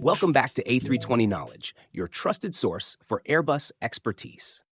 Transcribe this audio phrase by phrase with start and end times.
[0.00, 4.64] Welcome back to A320 Knowledge, your trusted source for Airbus expertise.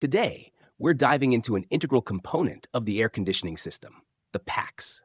[0.00, 4.02] Today, we're diving into an integral component of the air conditioning system,
[4.32, 5.02] the packs.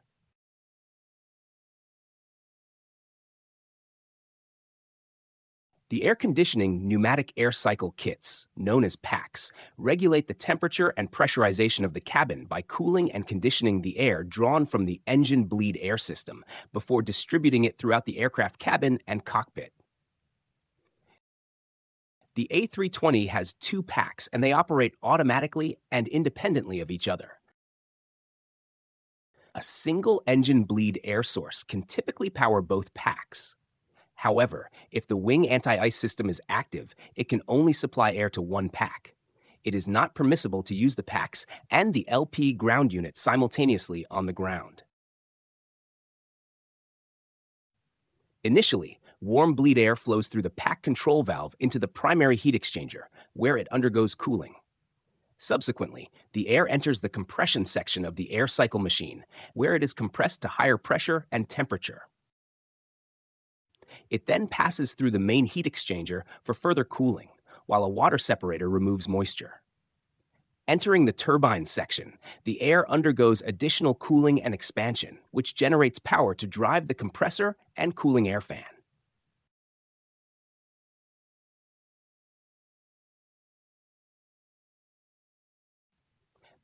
[5.90, 11.84] The air conditioning pneumatic air cycle kits, known as packs, regulate the temperature and pressurization
[11.84, 15.98] of the cabin by cooling and conditioning the air drawn from the engine bleed air
[15.98, 16.42] system
[16.72, 19.72] before distributing it throughout the aircraft cabin and cockpit.
[22.34, 27.32] The A320 has two packs and they operate automatically and independently of each other.
[29.54, 33.54] A single engine bleed air source can typically power both packs.
[34.24, 38.70] However, if the wing anti-ice system is active, it can only supply air to one
[38.70, 39.14] pack.
[39.64, 44.24] It is not permissible to use the packs and the LP ground unit simultaneously on
[44.24, 44.82] the ground.
[48.42, 53.02] Initially, warm bleed air flows through the pack control valve into the primary heat exchanger,
[53.34, 54.54] where it undergoes cooling.
[55.36, 59.92] Subsequently, the air enters the compression section of the air cycle machine, where it is
[59.92, 62.04] compressed to higher pressure and temperature.
[64.10, 67.28] It then passes through the main heat exchanger for further cooling,
[67.66, 69.62] while a water separator removes moisture.
[70.66, 76.46] Entering the turbine section, the air undergoes additional cooling and expansion, which generates power to
[76.46, 78.64] drive the compressor and cooling air fan.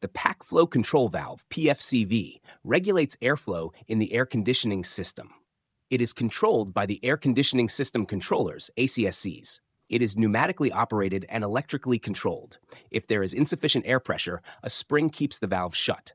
[0.00, 5.31] The Pack Flow Control Valve, PFCV, regulates airflow in the air conditioning system.
[5.91, 9.58] It is controlled by the Air Conditioning System Controllers, ACSCs.
[9.88, 12.58] It is pneumatically operated and electrically controlled.
[12.92, 16.12] If there is insufficient air pressure, a spring keeps the valve shut.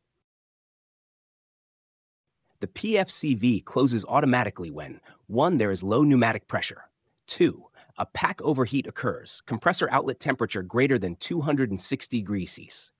[2.61, 5.57] The PFCV closes automatically when 1.
[5.57, 6.83] There is low pneumatic pressure.
[7.27, 7.65] 2.
[7.97, 12.93] A pack overheat occurs, compressor outlet temperature greater than 260 degrees Celsius.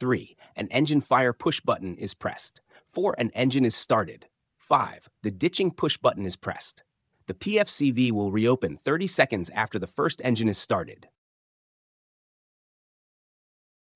[0.00, 0.36] 3.
[0.56, 2.60] An engine fire push button is pressed.
[2.88, 3.14] 4.
[3.16, 4.26] An engine is started.
[4.70, 5.08] 5.
[5.24, 6.84] The ditching push button is pressed.
[7.26, 11.08] The PFCV will reopen 30 seconds after the first engine is started.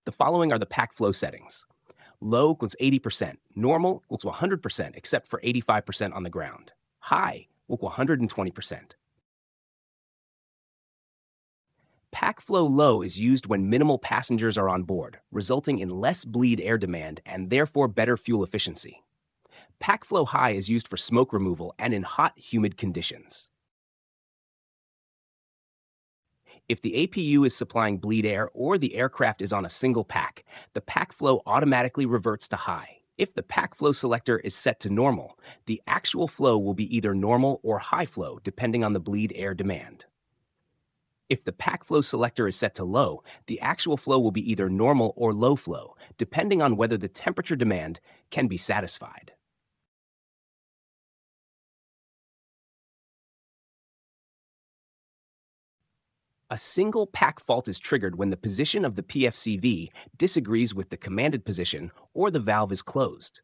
[0.05, 1.65] The following are the pack flow settings.
[2.21, 6.73] Low equals 80%, normal equals 100% except for 85% on the ground.
[6.99, 8.95] High equal 120%.
[12.11, 16.61] Pack flow low is used when minimal passengers are on board, resulting in less bleed
[16.61, 19.05] air demand and therefore better fuel efficiency.
[19.85, 23.51] Pack flow high is used for smoke removal and in hot, humid conditions.
[26.71, 30.43] If the APU is supplying bleed air or the aircraft is on a single pack,
[30.73, 33.01] the pack flow automatically reverts to high.
[33.19, 37.15] If the pack flow selector is set to normal, the actual flow will be either
[37.15, 40.07] normal or high flow depending on the bleed air demand.
[41.29, 44.71] If the pack flow selector is set to low, the actual flow will be either
[44.71, 49.34] normal or low flow, depending on whether the temperature demand can be satisfied.
[56.55, 60.97] A single pack fault is triggered when the position of the PFCV disagrees with the
[60.97, 63.41] commanded position or the valve is closed.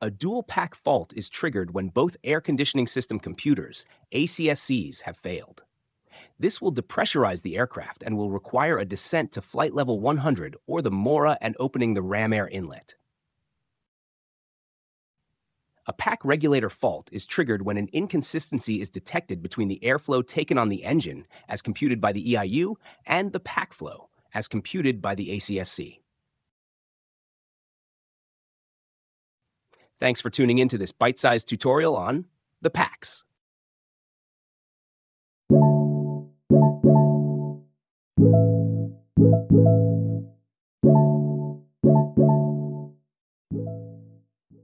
[0.00, 5.62] A dual pack fault is triggered when both air conditioning system computers, ACSCs, have failed.
[6.40, 10.82] This will depressurize the aircraft and will require a descent to flight level 100 or
[10.82, 12.96] the MORA and opening the ram air inlet.
[15.86, 20.58] A pack regulator fault is triggered when an inconsistency is detected between the airflow taken
[20.58, 22.76] on the engine, as computed by the EIU,
[23.06, 26.00] and the pack flow, as computed by the ACSC.
[29.98, 32.26] Thanks for tuning in to this bite-sized tutorial on
[32.62, 33.24] the packs.